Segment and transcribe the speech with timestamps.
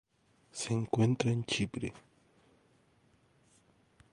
[0.51, 1.93] Se encuentra en Chipre.